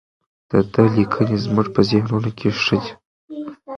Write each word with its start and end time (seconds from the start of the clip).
د 0.51 0.51
ده 0.73 0.83
لیکنې 0.95 1.37
زموږ 1.45 1.67
په 1.75 1.81
ذهنونو 1.89 2.29
کې 2.39 2.49
دي. 2.81 2.89